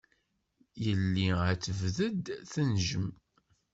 Yelli 0.83 1.29
ad 1.49 1.59
tebded 1.61 2.21
tenjem. 2.51 3.07